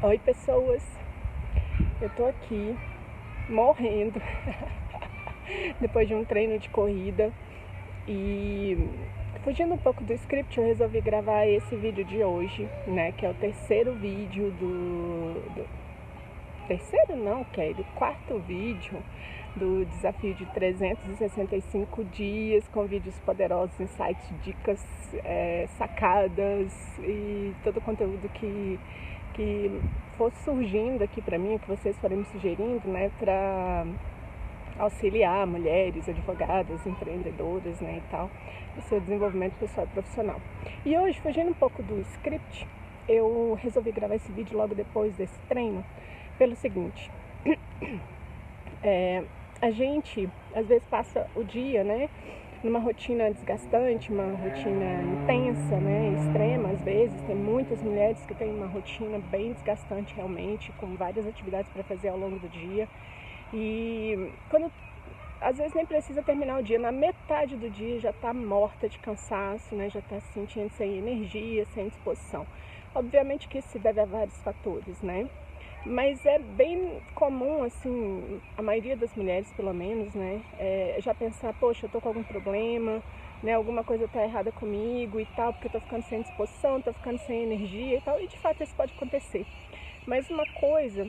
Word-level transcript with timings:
Oi 0.00 0.16
pessoas, 0.16 0.80
eu 2.00 2.08
tô 2.10 2.26
aqui 2.26 2.76
morrendo 3.48 4.22
depois 5.80 6.06
de 6.06 6.14
um 6.14 6.24
treino 6.24 6.56
de 6.56 6.68
corrida. 6.68 7.32
E 8.06 8.78
fugindo 9.42 9.74
um 9.74 9.78
pouco 9.78 10.04
do 10.04 10.12
script 10.12 10.56
eu 10.56 10.64
resolvi 10.64 11.00
gravar 11.00 11.46
esse 11.46 11.74
vídeo 11.74 12.04
de 12.04 12.22
hoje, 12.22 12.68
né, 12.86 13.10
que 13.10 13.26
é 13.26 13.30
o 13.30 13.34
terceiro 13.34 13.92
vídeo 13.94 14.52
do, 14.52 15.34
do 15.56 15.66
terceiro 16.68 17.16
não, 17.16 17.42
Kelly, 17.42 17.84
quarto 17.96 18.38
vídeo 18.46 19.02
do 19.56 19.84
desafio 19.84 20.32
de 20.34 20.46
365 20.46 22.04
dias 22.04 22.68
com 22.68 22.84
vídeos 22.84 23.18
poderosos, 23.26 23.80
insights, 23.80 24.30
dicas, 24.44 24.80
é, 25.24 25.66
sacadas 25.76 26.72
e 27.00 27.52
todo 27.64 27.78
o 27.78 27.80
conteúdo 27.80 28.28
que 28.28 28.78
que 29.38 29.80
for 30.16 30.32
surgindo 30.44 31.04
aqui 31.04 31.22
para 31.22 31.38
mim, 31.38 31.58
que 31.58 31.68
vocês 31.68 31.96
forem 31.98 32.18
me 32.18 32.24
sugerindo, 32.24 32.88
né, 32.88 33.08
para 33.20 33.86
auxiliar 34.76 35.46
mulheres, 35.46 36.08
advogadas, 36.08 36.84
empreendedoras, 36.84 37.80
né, 37.80 38.02
e 38.04 38.10
tal, 38.10 38.28
no 38.74 38.82
seu 38.82 39.00
desenvolvimento 39.00 39.54
pessoal 39.60 39.86
e 39.86 39.90
profissional. 39.90 40.40
E 40.84 40.98
hoje, 40.98 41.20
fugindo 41.20 41.50
um 41.50 41.54
pouco 41.54 41.84
do 41.84 42.00
script, 42.00 42.66
eu 43.08 43.56
resolvi 43.62 43.92
gravar 43.92 44.16
esse 44.16 44.30
vídeo 44.32 44.58
logo 44.58 44.74
depois 44.74 45.14
desse 45.14 45.38
treino, 45.48 45.84
pelo 46.36 46.56
seguinte, 46.56 47.08
é, 48.82 49.22
a 49.62 49.70
gente 49.70 50.28
às 50.52 50.66
vezes 50.66 50.84
passa 50.88 51.28
o 51.36 51.44
dia, 51.44 51.84
né, 51.84 52.08
numa 52.62 52.78
rotina 52.78 53.30
desgastante, 53.30 54.12
uma 54.12 54.36
rotina 54.36 55.02
intensa, 55.02 55.76
né, 55.76 56.14
extrema 56.18 56.70
às 56.70 56.82
vezes. 56.82 57.20
Tem 57.22 57.36
muitas 57.36 57.82
mulheres 57.82 58.18
que 58.26 58.34
têm 58.34 58.50
uma 58.50 58.66
rotina 58.66 59.18
bem 59.30 59.52
desgastante 59.52 60.14
realmente, 60.14 60.72
com 60.72 60.94
várias 60.96 61.26
atividades 61.26 61.70
para 61.72 61.82
fazer 61.84 62.08
ao 62.08 62.18
longo 62.18 62.38
do 62.38 62.48
dia. 62.48 62.88
E 63.52 64.32
quando 64.50 64.70
às 65.40 65.56
vezes 65.56 65.72
nem 65.72 65.86
precisa 65.86 66.22
terminar 66.22 66.58
o 66.58 66.62
dia, 66.62 66.78
na 66.78 66.90
metade 66.90 67.56
do 67.56 67.70
dia 67.70 68.00
já 68.00 68.10
está 68.10 68.34
morta 68.34 68.88
de 68.88 68.98
cansaço, 68.98 69.74
né, 69.74 69.88
já 69.88 70.00
está 70.00 70.18
se 70.20 70.32
sentindo 70.32 70.70
sem 70.70 70.98
energia, 70.98 71.64
sem 71.66 71.88
disposição. 71.88 72.46
Obviamente 72.94 73.48
que 73.48 73.58
isso 73.58 73.68
se 73.68 73.78
deve 73.78 74.00
a 74.00 74.04
vários 74.04 74.36
fatores, 74.42 75.00
né? 75.02 75.28
Mas 75.86 76.24
é 76.26 76.38
bem 76.38 77.00
comum, 77.14 77.62
assim, 77.62 78.40
a 78.56 78.62
maioria 78.62 78.96
das 78.96 79.14
mulheres, 79.14 79.50
pelo 79.52 79.72
menos, 79.72 80.12
né, 80.14 80.42
é 80.58 80.96
já 81.00 81.14
pensar, 81.14 81.54
poxa, 81.54 81.86
eu 81.86 81.90
tô 81.90 82.00
com 82.00 82.08
algum 82.08 82.22
problema, 82.22 83.02
né, 83.42 83.54
alguma 83.54 83.84
coisa 83.84 84.08
tá 84.08 84.22
errada 84.22 84.50
comigo 84.50 85.20
e 85.20 85.26
tal, 85.36 85.52
porque 85.52 85.68
eu 85.68 85.72
tô 85.72 85.80
ficando 85.80 86.02
sem 86.02 86.20
disposição, 86.22 86.82
tô 86.82 86.92
ficando 86.92 87.18
sem 87.18 87.44
energia 87.44 87.96
e 87.96 88.00
tal, 88.00 88.20
e 88.20 88.26
de 88.26 88.36
fato 88.38 88.62
isso 88.62 88.74
pode 88.74 88.92
acontecer. 88.92 89.46
Mas 90.06 90.28
uma 90.28 90.44
coisa, 90.54 91.08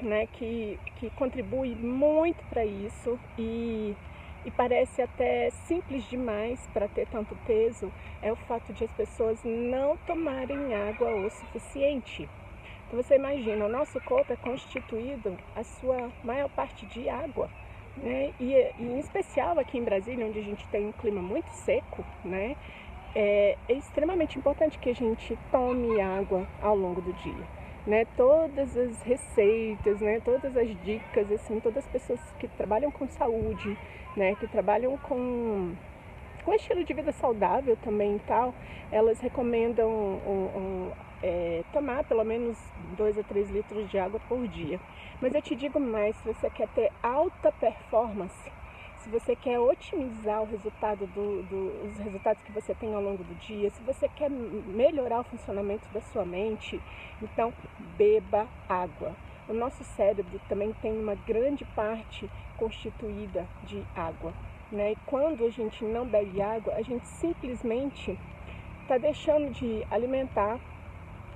né, 0.00 0.26
que, 0.26 0.80
que 0.96 1.10
contribui 1.10 1.74
muito 1.74 2.42
para 2.46 2.64
isso 2.64 3.20
e, 3.38 3.94
e 4.44 4.50
parece 4.52 5.02
até 5.02 5.50
simples 5.50 6.04
demais 6.04 6.66
para 6.72 6.88
ter 6.88 7.06
tanto 7.08 7.36
peso, 7.46 7.92
é 8.22 8.32
o 8.32 8.36
fato 8.36 8.72
de 8.72 8.84
as 8.84 8.92
pessoas 8.92 9.38
não 9.44 9.96
tomarem 9.98 10.74
água 10.74 11.10
o 11.10 11.28
suficiente. 11.30 12.28
Você 12.92 13.14
imagina, 13.14 13.64
o 13.64 13.70
nosso 13.70 13.98
corpo 14.02 14.34
é 14.34 14.36
constituído 14.36 15.34
a 15.56 15.64
sua 15.64 16.10
maior 16.22 16.50
parte 16.50 16.84
de 16.84 17.08
água. 17.08 17.48
Né? 17.96 18.34
E, 18.38 18.52
e, 18.52 18.72
em 18.78 18.98
especial 18.98 19.58
aqui 19.58 19.78
em 19.78 19.82
Brasília, 19.82 20.26
onde 20.26 20.38
a 20.38 20.42
gente 20.42 20.66
tem 20.68 20.86
um 20.86 20.92
clima 20.92 21.22
muito 21.22 21.48
seco, 21.48 22.04
né? 22.22 22.54
É, 23.14 23.56
é, 23.66 23.72
extremamente 23.72 24.38
importante 24.38 24.78
que 24.78 24.90
a 24.90 24.94
gente 24.94 25.38
tome 25.50 26.00
água 26.02 26.46
ao 26.60 26.76
longo 26.76 27.00
do 27.00 27.14
dia. 27.14 27.46
Né? 27.86 28.04
Todas 28.14 28.76
as 28.76 29.02
receitas, 29.02 30.00
né? 30.00 30.20
todas 30.22 30.54
as 30.54 30.68
dicas, 30.82 31.32
assim, 31.32 31.60
todas 31.60 31.84
as 31.84 31.90
pessoas 31.90 32.20
que 32.38 32.46
trabalham 32.46 32.90
com 32.90 33.08
saúde, 33.08 33.76
né? 34.14 34.34
que 34.34 34.46
trabalham 34.46 34.98
com, 34.98 35.74
com 36.44 36.54
estilo 36.54 36.84
de 36.84 36.92
vida 36.92 37.12
saudável 37.12 37.76
também 37.82 38.16
e 38.16 38.20
tal, 38.20 38.54
elas 38.90 39.18
recomendam 39.20 39.88
um, 39.90 40.30
um, 40.56 40.92
é, 41.22 41.62
tomar 41.72 42.04
pelo 42.04 42.24
menos 42.24 42.58
2 42.96 43.18
a 43.18 43.22
3 43.22 43.50
litros 43.50 43.90
de 43.90 43.98
água 43.98 44.20
por 44.28 44.46
dia. 44.48 44.80
Mas 45.20 45.34
eu 45.34 45.40
te 45.40 45.54
digo 45.54 45.78
mais, 45.78 46.16
se 46.16 46.24
você 46.24 46.50
quer 46.50 46.68
ter 46.68 46.90
alta 47.02 47.52
performance, 47.52 48.50
se 48.98 49.08
você 49.08 49.34
quer 49.34 49.58
otimizar 49.58 50.42
o 50.42 50.46
resultado 50.46 51.06
do, 51.06 51.42
do, 51.42 51.86
os 51.86 51.98
resultados 51.98 52.42
que 52.42 52.52
você 52.52 52.74
tem 52.74 52.94
ao 52.94 53.02
longo 53.02 53.24
do 53.24 53.34
dia, 53.40 53.70
se 53.70 53.82
você 53.82 54.08
quer 54.08 54.30
melhorar 54.30 55.20
o 55.20 55.24
funcionamento 55.24 55.88
da 55.92 56.00
sua 56.00 56.24
mente, 56.24 56.80
então 57.20 57.52
beba 57.96 58.46
água. 58.68 59.12
O 59.48 59.52
nosso 59.52 59.82
cérebro 59.82 60.40
também 60.48 60.72
tem 60.80 60.92
uma 60.92 61.16
grande 61.16 61.64
parte 61.64 62.30
constituída 62.56 63.46
de 63.64 63.82
água. 63.96 64.32
Né? 64.70 64.92
E 64.92 64.96
quando 65.04 65.44
a 65.44 65.50
gente 65.50 65.84
não 65.84 66.06
bebe 66.06 66.40
água, 66.40 66.74
a 66.74 66.82
gente 66.82 67.06
simplesmente 67.06 68.16
está 68.82 68.98
deixando 68.98 69.52
de 69.52 69.84
alimentar 69.90 70.60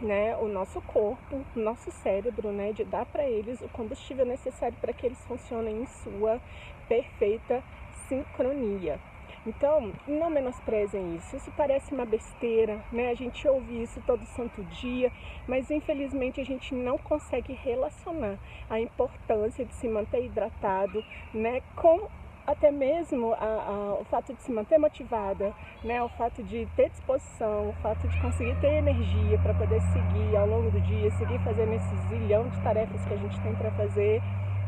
né, 0.00 0.36
o 0.36 0.48
nosso 0.48 0.80
corpo, 0.82 1.44
nosso 1.54 1.90
cérebro, 1.90 2.50
né, 2.52 2.72
de 2.72 2.84
dar 2.84 3.06
para 3.06 3.24
eles 3.24 3.60
o 3.60 3.68
combustível 3.68 4.24
necessário 4.24 4.76
para 4.80 4.92
que 4.92 5.06
eles 5.06 5.22
funcionem 5.26 5.82
em 5.82 5.86
sua 5.86 6.40
perfeita 6.88 7.62
sincronia. 8.08 8.98
Então, 9.46 9.92
não 10.06 10.28
menosprezem 10.28 11.16
isso. 11.16 11.36
Isso 11.36 11.50
parece 11.56 11.94
uma 11.94 12.04
besteira, 12.04 12.78
né? 12.92 13.08
A 13.08 13.14
gente 13.14 13.48
ouve 13.48 13.82
isso 13.82 14.02
todo 14.06 14.22
santo 14.26 14.62
dia, 14.64 15.10
mas 15.48 15.70
infelizmente 15.70 16.40
a 16.40 16.44
gente 16.44 16.74
não 16.74 16.98
consegue 16.98 17.54
relacionar 17.54 18.38
a 18.68 18.78
importância 18.78 19.64
de 19.64 19.72
se 19.74 19.88
manter 19.88 20.24
hidratado, 20.26 21.02
né, 21.32 21.62
com 21.74 22.08
até 22.50 22.70
mesmo 22.70 23.32
a, 23.34 23.36
a, 23.36 23.94
o 24.00 24.04
fato 24.04 24.34
de 24.34 24.42
se 24.42 24.50
manter 24.50 24.78
motivada, 24.78 25.54
né, 25.84 26.02
o 26.02 26.08
fato 26.10 26.42
de 26.42 26.66
ter 26.76 26.90
disposição, 26.90 27.70
o 27.70 27.72
fato 27.74 28.06
de 28.08 28.20
conseguir 28.20 28.58
ter 28.60 28.74
energia 28.74 29.38
para 29.38 29.54
poder 29.54 29.80
seguir 29.80 30.36
ao 30.36 30.46
longo 30.46 30.70
do 30.70 30.80
dia, 30.80 31.10
seguir 31.12 31.38
fazendo 31.40 31.72
esse 31.74 31.96
zilhão 32.08 32.48
de 32.48 32.60
tarefas 32.60 33.04
que 33.04 33.14
a 33.14 33.16
gente 33.16 33.40
tem 33.40 33.54
para 33.54 33.70
fazer, 33.72 34.20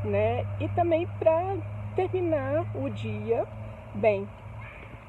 né, 0.05 0.47
e 0.61 0.69
também 0.71 1.07
para 1.19 1.57
terminar 1.97 2.65
o 2.77 2.89
dia 2.89 3.47
bem. 3.95 4.29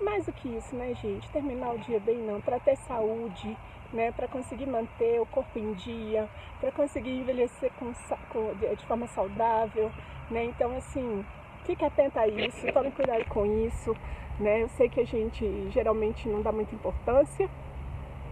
Mais 0.02 0.26
do 0.26 0.34
que 0.34 0.50
isso, 0.50 0.76
né, 0.76 0.94
gente? 0.96 1.30
Terminar 1.30 1.76
o 1.76 1.78
dia 1.78 2.00
bem 2.00 2.18
não, 2.18 2.42
para 2.42 2.60
ter 2.60 2.76
saúde, 2.76 3.56
né, 3.94 4.12
para 4.12 4.28
conseguir 4.28 4.66
manter 4.66 5.22
o 5.22 5.26
corpo 5.28 5.58
em 5.60 5.74
dia, 5.74 6.28
para 6.60 6.72
conseguir 6.72 7.12
envelhecer 7.12 7.72
com, 7.80 7.94
com, 8.30 8.54
de 8.56 8.86
forma 8.88 9.08
saudável, 9.08 9.92
né? 10.32 10.46
Então, 10.46 10.76
assim, 10.76 11.24
Fique 11.66 11.86
atenta 11.86 12.22
a 12.22 12.28
isso, 12.28 12.72
tome 12.74 12.92
cuidado 12.92 13.26
com 13.26 13.46
isso, 13.66 13.96
né? 14.40 14.64
Eu 14.64 14.70
sei 14.70 14.90
que 14.90 15.00
a 15.00 15.06
gente 15.06 15.70
geralmente 15.72 16.28
não 16.28 16.42
dá 16.42 16.52
muita 16.52 16.76
importância, 16.76 17.50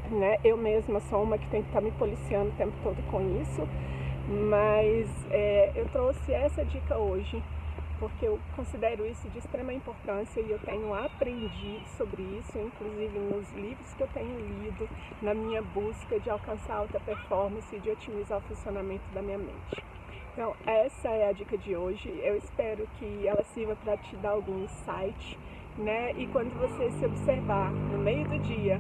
né? 0.10 0.38
Eu 0.44 0.58
mesma 0.58 1.00
sou 1.00 1.24
uma 1.24 1.38
que 1.38 1.48
tem 1.48 1.62
que 1.62 1.70
estar 1.70 1.80
tá 1.80 1.86
me 1.86 1.92
policiando 1.92 2.50
o 2.50 2.58
tempo 2.58 2.74
todo 2.84 3.02
com 3.10 3.22
isso, 3.42 3.68
mas 4.50 5.08
é, 5.30 5.72
eu 5.76 5.88
trouxe 5.90 6.34
essa 6.34 6.66
dica 6.66 6.98
hoje 6.98 7.42
porque 8.02 8.26
eu 8.26 8.40
considero 8.56 9.06
isso 9.06 9.30
de 9.30 9.38
extrema 9.38 9.72
importância 9.72 10.42
e 10.42 10.50
eu 10.50 10.58
tenho 10.58 10.92
aprendido 10.92 11.88
sobre 11.96 12.24
isso, 12.24 12.58
inclusive 12.58 13.20
nos 13.20 13.50
livros 13.52 13.94
que 13.94 14.02
eu 14.02 14.08
tenho 14.08 14.40
lido, 14.40 14.90
na 15.22 15.36
minha 15.36 15.62
busca 15.62 16.20
de 16.20 16.28
alcançar 16.28 16.78
alta 16.78 17.00
performance 17.00 17.74
e 17.76 17.80
de 17.80 17.92
otimizar 17.92 18.40
o 18.40 18.42
funcionamento 18.42 19.04
da 19.14 19.22
minha 19.22 19.38
mente. 19.38 19.84
Então, 20.34 20.56
essa 20.66 21.10
é 21.10 21.28
a 21.28 21.34
dica 21.34 21.58
de 21.58 21.76
hoje. 21.76 22.10
Eu 22.24 22.38
espero 22.38 22.88
que 22.98 23.28
ela 23.28 23.44
sirva 23.54 23.76
para 23.76 23.98
te 23.98 24.16
dar 24.16 24.32
algum 24.32 24.64
insight, 24.64 25.38
né? 25.78 26.14
E 26.14 26.26
quando 26.28 26.58
você 26.58 26.90
se 26.92 27.06
observar 27.06 27.70
no 27.70 27.98
meio 27.98 28.26
do 28.30 28.40
dia, 28.40 28.80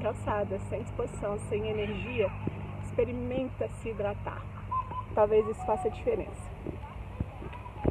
cansada, 0.00 0.56
sem 0.70 0.82
disposição, 0.82 1.36
sem 1.48 1.66
energia, 1.66 2.30
experimenta 2.84 3.68
se 3.82 3.88
hidratar. 3.88 4.40
Talvez 5.16 5.44
isso 5.48 5.66
faça 5.66 5.90
diferença. 5.90 6.54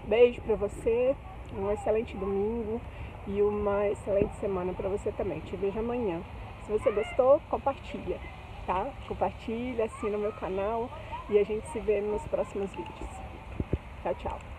Beijo 0.05 0.41
para 0.41 0.55
você, 0.55 1.13
um 1.57 1.71
excelente 1.71 2.15
domingo 2.15 2.79
e 3.27 3.41
uma 3.41 3.85
excelente 3.87 4.33
semana 4.35 4.73
para 4.73 4.87
você 4.87 5.11
também. 5.11 5.41
Te 5.41 5.57
vejo 5.57 5.77
amanhã. 5.77 6.21
Se 6.65 6.71
você 6.71 6.89
gostou, 6.89 7.41
compartilha, 7.49 8.17
tá? 8.65 8.87
Compartilha, 9.09 9.85
assina 9.85 10.17
o 10.17 10.21
meu 10.21 10.31
canal 10.31 10.89
e 11.29 11.39
a 11.39 11.43
gente 11.43 11.67
se 11.67 11.79
vê 11.79 12.01
nos 12.01 12.21
próximos 12.27 12.69
vídeos. 12.71 13.09
Tchau, 14.01 14.15
tchau. 14.15 14.52